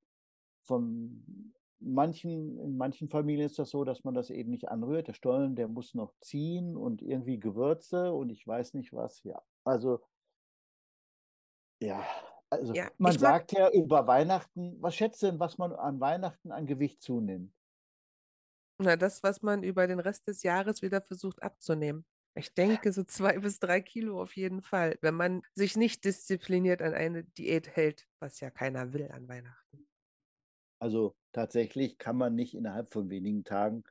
[0.64, 5.08] von manchen, in manchen Familien ist das so, dass man das eben nicht anrührt.
[5.08, 9.42] Der Stollen, der muss noch ziehen und irgendwie Gewürze und ich weiß nicht was, ja.
[9.64, 10.02] Also,
[11.82, 12.04] ja,
[12.50, 16.66] also Ja, man sagt ja über Weihnachten, was schätzt denn, was man an Weihnachten an
[16.68, 17.54] Gewicht zunimmt?
[18.78, 22.06] na, das, was man über den Rest des Jahres wieder versucht abzunehmen.
[22.36, 26.82] Ich denke, so zwei bis drei Kilo auf jeden Fall, wenn man sich nicht diszipliniert
[26.82, 29.88] an eine Diät hält, was ja keiner will an Weihnachten.
[30.80, 33.84] Also tatsächlich kann man nicht innerhalb von wenigen Tagen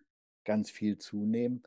[0.44, 1.62] ganz viel zunehmen.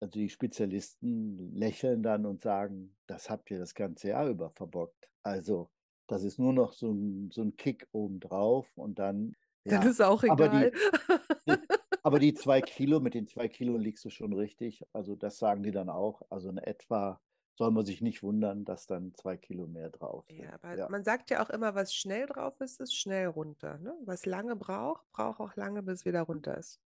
[0.00, 5.08] Also die Spezialisten lächeln dann und sagen, das habt ihr das ganze Jahr über verbockt.
[5.22, 5.70] Also
[6.06, 9.82] das ist nur noch so ein, so ein Kick obendrauf und dann, ja.
[9.82, 10.72] ist auch Aber egal.
[11.46, 11.56] die, die,
[12.02, 14.84] aber die zwei Kilo, mit den zwei Kilo liegst du schon richtig.
[14.92, 16.22] Also das sagen die dann auch.
[16.30, 17.20] Also in etwa
[17.58, 20.54] soll man sich nicht wundern, dass dann zwei Kilo mehr drauf Ja, sind.
[20.64, 20.88] aber Ja.
[20.88, 23.78] man sagt ja auch immer, was schnell drauf ist, ist schnell runter.
[23.78, 23.94] Ne?
[24.04, 26.80] Was lange braucht, braucht auch lange, bis es wieder runter ist.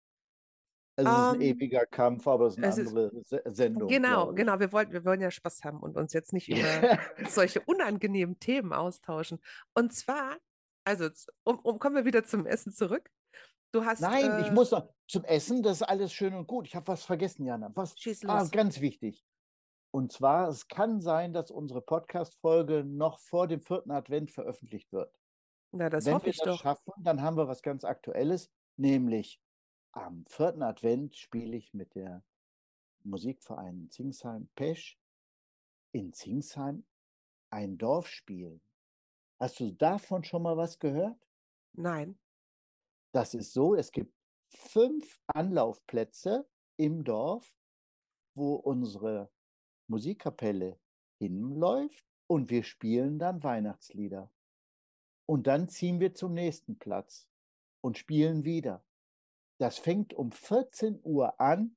[0.96, 3.88] Also es ist ein Ähm, ewiger Kampf, aber es ist eine ist, andere Se- Sendung,
[3.88, 4.36] genau, ich.
[4.36, 6.58] genau, wir wollen, wir wollen ja Spaß haben und uns jetzt nicht über
[7.30, 9.38] solche unangenehmen Themen austauschen.
[9.74, 10.36] Und zwar,
[10.84, 11.08] also,
[11.44, 13.10] um, um, kommen wir wieder zum Essen zurück.
[13.70, 14.00] Du hast.
[14.00, 16.66] Nein, ich äh, muss noch zum Essen, das ist alles schön und gut.
[16.66, 17.70] Ich habe was vergessen, Jana.
[17.74, 17.94] Was?
[17.98, 18.50] Schieß Ah, los.
[18.50, 19.24] ganz wichtig.
[19.90, 25.18] Und zwar, es kann sein, dass unsere Podcast-Folge noch vor dem vierten Advent veröffentlicht wird.
[25.72, 26.60] Na, das Wenn hoffe wir ich das doch.
[26.60, 29.40] schaffen, dann haben wir was ganz Aktuelles, nämlich
[29.92, 32.22] am vierten Advent spiele ich mit der
[33.04, 34.98] Musikverein Zingsheim Pesch
[35.92, 36.84] in Zingsheim
[37.50, 38.60] ein Dorfspiel.
[39.40, 41.18] Hast du davon schon mal was gehört?
[41.72, 42.18] Nein.
[43.12, 44.14] Das ist so, es gibt
[44.50, 46.46] fünf Anlaufplätze
[46.76, 47.54] im Dorf,
[48.34, 49.30] wo unsere
[49.88, 50.78] Musikkapelle
[51.18, 54.30] hinläuft und wir spielen dann Weihnachtslieder.
[55.26, 57.28] Und dann ziehen wir zum nächsten Platz
[57.82, 58.84] und spielen wieder.
[59.60, 61.76] Das fängt um 14 Uhr an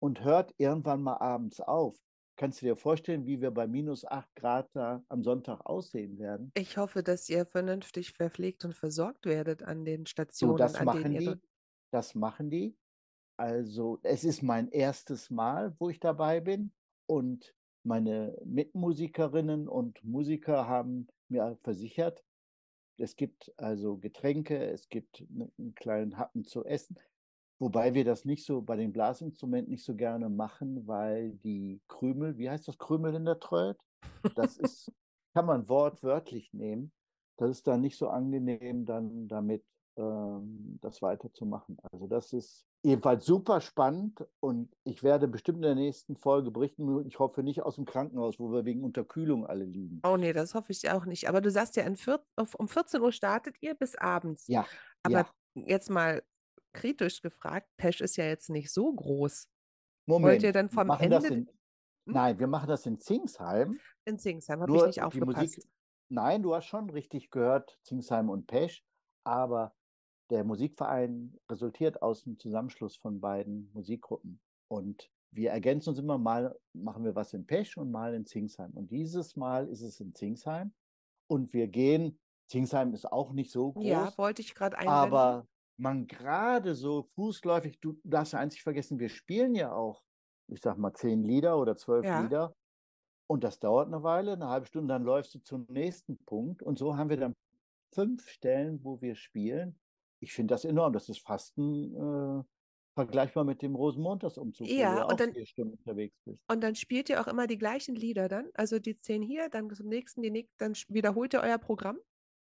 [0.00, 2.00] und hört irgendwann mal abends auf.
[2.36, 6.54] Kannst du dir vorstellen, wie wir bei minus 8 Grad da am Sonntag aussehen werden?
[6.54, 10.90] Ich hoffe, dass ihr vernünftig verpflegt und versorgt werdet an den So, Stationen, das an
[10.90, 11.40] denen machen die.
[11.92, 12.76] Das machen die.
[13.38, 16.72] Also, es ist mein erstes Mal, wo ich dabei bin.
[17.10, 22.22] Und meine Mitmusikerinnen und Musiker haben mir versichert,
[22.98, 26.96] es gibt also Getränke, es gibt ne- einen kleinen Happen zu essen.
[27.58, 32.38] Wobei wir das nicht so bei den Blasinstrumenten nicht so gerne machen, weil die Krümel,
[32.38, 33.76] wie heißt das Krümel in der Tröd?
[34.36, 34.92] Das ist,
[35.34, 36.92] kann man wortwörtlich nehmen.
[37.38, 39.64] Das ist dann nicht so angenehm, dann damit
[39.96, 41.76] ähm, das weiterzumachen.
[41.90, 47.06] Also das ist jedenfalls super spannend und ich werde bestimmt in der nächsten Folge berichten.
[47.06, 50.00] Ich hoffe nicht aus dem Krankenhaus, wo wir wegen Unterkühlung alle liegen.
[50.04, 51.28] Oh nee, das hoffe ich auch nicht.
[51.28, 54.46] Aber du sagst ja, um 14 Uhr startet ihr bis abends.
[54.46, 54.66] Ja,
[55.02, 55.62] Aber ja.
[55.66, 56.22] jetzt mal
[56.72, 59.48] kritisch gefragt, Pesch ist ja jetzt nicht so groß.
[60.06, 60.42] Moment.
[60.42, 61.46] ihr dann wir vom machen das Ende- in,
[62.06, 62.14] Hm?
[62.14, 63.78] Nein, wir machen das in Zingsheim.
[64.06, 65.36] In Singsheim habe ich nicht aufgepasst.
[65.58, 65.64] Musik,
[66.08, 68.82] nein, du hast schon richtig gehört, Zingsheim und Pesch,
[69.22, 69.74] aber
[70.30, 74.40] der Musikverein resultiert aus dem Zusammenschluss von beiden Musikgruppen.
[74.68, 78.70] Und wir ergänzen uns immer mal, machen wir was in Pesch und mal in Zingsheim.
[78.72, 80.72] Und dieses Mal ist es in Zingsheim.
[81.28, 84.94] Und wir gehen, Zingsheim ist auch nicht so groß, Ja, wollte ich gerade einwenden.
[85.14, 90.02] aber man gerade so fußläufig, du darfst ja einzig vergessen, wir spielen ja auch,
[90.48, 92.22] ich sag mal, zehn Lieder oder zwölf Ja.
[92.22, 92.54] Lieder.
[93.28, 96.62] Und das dauert eine Weile, eine halbe Stunde, dann läufst du zum nächsten Punkt.
[96.62, 97.36] Und so haben wir dann
[97.94, 99.78] fünf Stellen, wo wir spielen.
[100.20, 100.92] Ich finde das enorm.
[100.92, 102.42] Das ist fast ein, äh,
[102.94, 106.38] vergleichbar mit dem Rosenmontagsumzug, wo Ja, du und auch dann- vier Stunden unterwegs bist.
[106.48, 108.50] Und dann spielt ihr auch immer die gleichen Lieder dann?
[108.54, 111.98] Also die zehn hier, dann zum nächsten, die nächsten, dann wiederholt ihr euer Programm?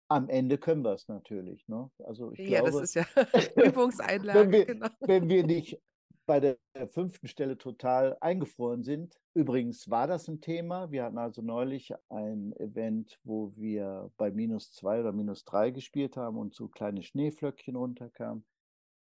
[0.09, 1.67] Am Ende können wir es natürlich.
[1.67, 1.91] Ne?
[2.05, 3.07] Also ich ja, glaube, das ist ja
[3.57, 4.89] wenn Übungseinlage, wir, genau.
[5.01, 5.81] wenn wir nicht
[6.27, 6.59] bei der
[6.89, 9.21] fünften Stelle total eingefroren sind.
[9.35, 10.91] Übrigens war das ein Thema.
[10.91, 16.17] Wir hatten also neulich ein Event, wo wir bei minus zwei oder minus drei gespielt
[16.17, 18.45] haben und so kleine Schneeflöckchen runterkamen.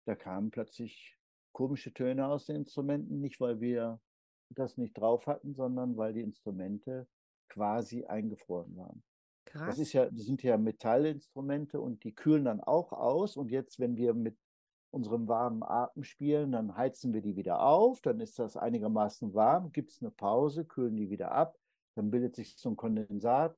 [0.06, 1.16] Da kamen plötzlich
[1.52, 4.00] komische Töne aus den Instrumenten, nicht weil wir
[4.50, 7.06] das nicht drauf hatten, sondern weil die Instrumente
[7.48, 9.02] quasi eingefroren waren.
[9.44, 9.66] Krass.
[9.66, 13.36] Das ist ja, das sind ja Metallinstrumente und die kühlen dann auch aus.
[13.36, 14.38] Und jetzt, wenn wir mit
[14.90, 19.72] unserem warmen Atem spielen, dann heizen wir die wieder auf, dann ist das einigermaßen warm,
[19.72, 21.58] gibt es eine Pause, kühlen die wieder ab,
[21.94, 23.56] dann bildet sich so ein Kondensat.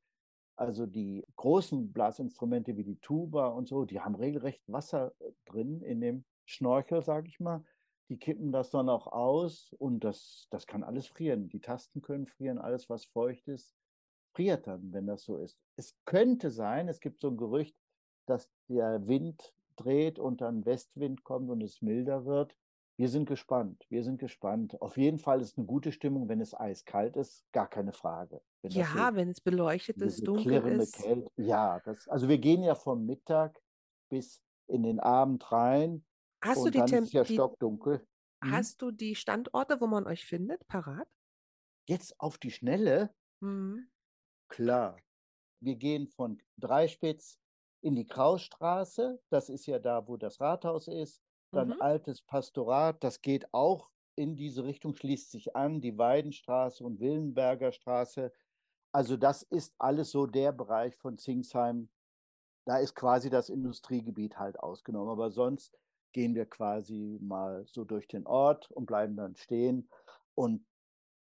[0.57, 5.81] Also die großen Blasinstrumente wie die Tuba und so, die haben regelrecht Wasser äh, drin
[5.81, 7.65] in dem Schnorchel, sage ich mal.
[8.11, 11.49] Die kippen das dann auch aus und das, das kann alles frieren.
[11.49, 13.75] Die Tasten können frieren, alles, was feucht ist,
[14.35, 15.59] friert dann, wenn das so ist.
[15.77, 17.75] Es könnte sein, es gibt so ein Gerücht,
[18.27, 22.57] dass der Wind dreht und dann Westwind kommt und es milder wird.
[22.99, 23.85] Wir sind gespannt.
[23.89, 24.81] Wir sind gespannt.
[24.81, 28.43] Auf jeden Fall ist eine gute Stimmung, wenn es eiskalt ist, gar keine Frage.
[28.63, 30.95] Wenn ja, so, wenn es beleuchtet ist, dunkel ist.
[30.95, 31.31] Kälte.
[31.37, 33.61] Ja, das, also wir gehen ja vom Mittag
[34.11, 36.05] bis in den Abend rein
[36.43, 38.07] Hast du und die, dann Tem ist ja die stockdunkel.
[38.45, 38.51] Hm?
[38.51, 41.09] hast du die Standorte, wo man euch findet, parat?
[41.89, 43.89] Jetzt auf die Schnelle, Mhm.
[44.49, 44.97] Klar.
[45.61, 47.39] Wir gehen von Dreispitz
[47.83, 49.21] in die Krausstraße.
[49.31, 51.23] Das ist ja da, wo das Rathaus ist.
[51.53, 51.81] Dann Mhm.
[51.81, 53.03] altes Pastorat.
[53.05, 55.81] Das geht auch in diese Richtung, schließt sich an.
[55.81, 58.33] Die Weidenstraße und Willenberger Straße.
[58.93, 61.91] Also das ist alles so der Bereich von Zingsheim.
[62.67, 65.11] Da ist quasi das Industriegebiet halt ausgenommen.
[65.11, 65.79] Aber sonst
[66.13, 69.91] gehen wir quasi mal so durch den Ort und bleiben dann stehen.
[70.35, 70.67] Und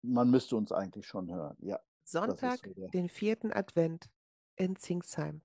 [0.03, 1.57] man müsste uns eigentlich schon hören.
[1.61, 1.79] Ja.
[2.05, 4.09] Sonntag, so den vierten Advent
[4.55, 5.41] in Zingsheim.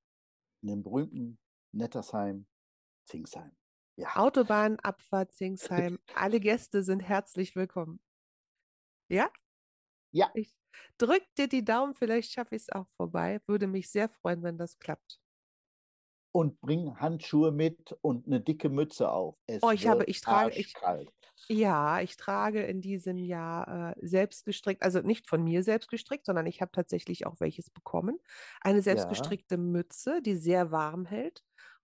[0.62, 1.38] In dem berühmten
[1.72, 2.46] Nettersheim,
[3.04, 3.52] Zingsheim.
[3.96, 5.98] Ja, Autobahnabfahrt Zingsheim.
[6.14, 8.00] Alle Gäste sind herzlich willkommen.
[9.08, 9.30] Ja?
[10.12, 10.30] Ja.
[10.34, 10.54] Ich
[10.98, 13.40] drück dir die Daumen, vielleicht schaffe ich es auch vorbei.
[13.46, 15.21] Würde mich sehr freuen, wenn das klappt.
[16.32, 19.36] Und bring Handschuhe mit und eine dicke Mütze auf.
[19.46, 20.76] Es Oh, ich habe, ich trage, ich,
[21.48, 26.26] ja, ich trage in diesem Jahr äh, selbst gestrickt, also nicht von mir selbst gestrickt,
[26.26, 28.18] sondern ich habe tatsächlich auch welches bekommen.
[28.60, 31.44] Eine selbst Ja, Mütze, die sehr warm hält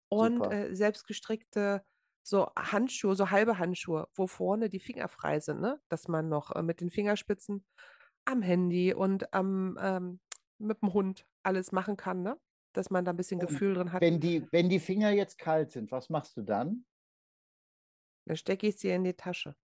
[0.09, 1.83] und äh, selbst gestrickte
[2.23, 5.81] so Handschuhe, so halbe Handschuhe, wo vorne die Finger frei sind, ne?
[5.89, 7.65] Dass man noch äh, mit den Fingerspitzen
[8.25, 10.19] am Handy und am ähm,
[10.59, 12.39] mit dem Hund alles machen kann, ne?
[12.75, 14.01] Dass man da ein bisschen Gefühl drin hat.
[14.01, 16.85] wenn die, wenn die Finger jetzt kalt sind, was machst du dann?
[18.27, 19.55] Dann stecke ich sie in die Tasche.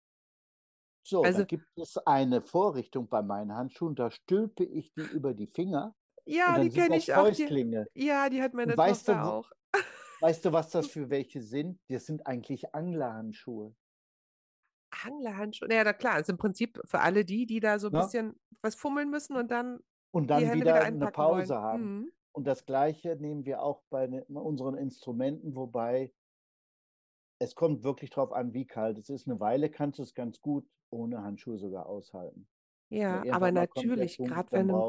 [1.07, 5.35] So, Also dann gibt es eine Vorrichtung bei meinen Handschuhen, da stülpe ich die über
[5.35, 5.95] die Finger
[6.27, 7.29] ja, die kenne ich auch.
[7.31, 9.51] Die, ja, die hat meine Und weißt du, Tochter wo- auch.
[10.21, 11.81] weißt du, was das für welche sind?
[11.89, 13.75] Das sind eigentlich Anglerhandschuhe.
[15.05, 15.69] Anglerhandschuhe.
[15.73, 18.01] Ja, na klar, ist im Prinzip für alle die, die da so ein Ne?
[18.01, 19.81] bisschen was fummeln müssen und dann
[20.13, 21.63] Und die dann wieder wieder eine Pause wollen.
[21.63, 21.83] haben.
[22.01, 22.13] Mhm.
[22.33, 26.13] Und das Gleiche nehmen wir auch bei ne- unseren Instrumenten, wobei
[27.39, 29.27] es kommt wirklich drauf an, wie kalt es ist.
[29.27, 32.49] Eine Weile kannst du es ganz gut ohne Handschuhe sogar aushalten.
[32.91, 34.85] Nur Ja, aber natürlich, gerade wenn du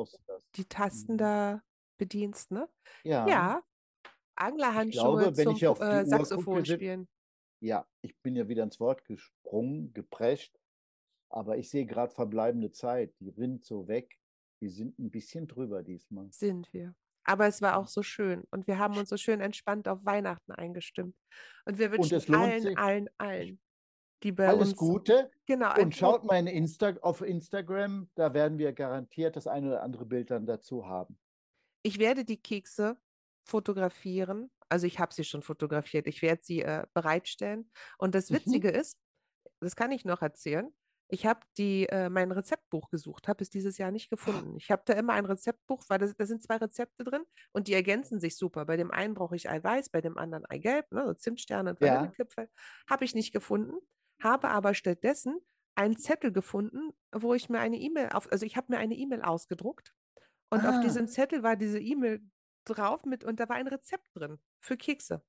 [0.56, 1.18] die Tasten Mhm.
[1.18, 1.64] da
[1.98, 2.68] bedienst, ne?
[3.04, 7.08] Ja, Ja, ich Anglerhandschuhe glaube, wenn zum ich auf Fu- die äh, Saxophon spielen.
[7.62, 10.60] ja, ich bin ja wieder ins Wort gesprungen, geprescht,
[11.30, 13.14] aber ich sehe gerade verbleibende Zeit.
[13.20, 14.20] Die rinnt so weg.
[14.62, 16.32] Die sind ein bisschen drüber diesmal.
[16.32, 16.96] Sind wir.
[17.24, 20.52] Aber es war auch so schön und wir haben uns so schön entspannt auf Weihnachten
[20.52, 21.16] eingestimmt.
[21.66, 23.62] Und wir Und wünschen lohnt allen, allen, allen,
[24.24, 28.58] die bei Alles uns, Gute genau, und schaut mal in Insta auf Instagram, da werden
[28.58, 31.20] wir garantiert das eine oder andere Bild dann dazu haben.
[31.84, 32.98] Ich werde die Kekse
[33.48, 34.52] fotografieren.
[34.70, 36.08] Also ich habe sie schon fotografiert.
[36.08, 37.72] Ich werde sie äh, bereitstellen.
[37.98, 38.36] Und das Mhm.
[38.36, 38.98] Witzige ist,
[39.60, 40.72] das kann ich noch erzählen.
[41.14, 44.56] Ich habe die äh, mein Rezeptbuch gesucht, habe es dieses Jahr nicht gefunden.
[44.56, 48.22] Ich habe da immer ein Rezeptbuch, weil da sind zwei Rezepte drin und die ergänzen
[48.22, 48.66] sich super.
[48.66, 51.96] Bei dem einen brauche ich Eiweiß, bei dem anderen Eigelb, ne, so Zimtsterne und Ja.
[51.96, 52.48] Vanillekipferl.
[52.90, 53.74] Habe ich nicht gefunden,
[54.24, 55.38] habe aber stattdessen
[55.76, 59.22] einen Zettel gefunden, wo ich mir eine E-Mail auf, also ich habe mir eine E-Mail
[59.22, 59.94] ausgedruckt
[60.50, 60.82] und auf Ah.
[60.82, 62.22] diesem Zettel war diese E-Mail
[62.66, 65.24] drauf mit und da war ein Rezept drin für Kekse.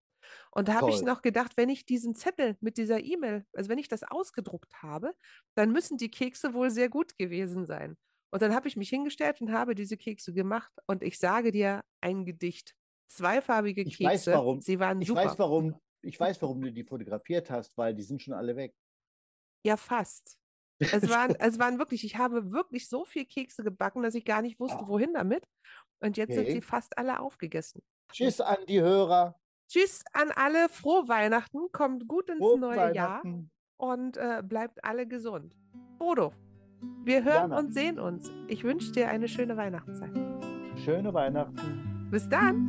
[0.51, 3.79] Und da habe ich noch gedacht, wenn ich diesen Zettel mit dieser E-Mail, also wenn
[3.79, 5.15] ich das ausgedruckt habe,
[5.55, 7.97] dann müssen die Kekse wohl sehr gut gewesen sein.
[8.31, 11.83] Und dann habe ich mich hingestellt und habe diese Kekse gemacht und ich sage dir
[12.01, 12.75] ein Gedicht.
[13.11, 14.61] Zweifarbige Ich weiß Kekse, warum.
[14.61, 15.25] sie waren Ich super.
[15.27, 18.75] weiß, warum, ich weiß, warum du die fotografiert hast, weil die sind schon alle weg.
[19.65, 20.39] Ja, fast.
[20.91, 24.43] Es waren, es waren wirklich, ich habe wirklich so viel Kekse gebacken, dass ich gar
[24.43, 24.89] nicht wusste, Ah.
[24.89, 25.45] wohin damit.
[26.01, 26.63] Und jetzt sind sie Okay.
[26.63, 27.83] fast alle aufgegessen.
[28.13, 29.39] Tschüss an die Hörer.
[29.69, 33.23] Tschüss an alle, frohe Weihnachten, kommt gut ins Frohe neue Jahr
[33.77, 35.55] und äh, bleibt alle gesund.
[35.99, 36.33] Bodo,
[37.05, 37.59] wir hören Jana.
[37.59, 38.31] und sehen uns.
[38.49, 40.13] Ich wünsche dir eine schöne Weihnachtszeit.
[40.85, 42.09] Schöne Weihnachten.
[42.11, 42.69] Bis dann.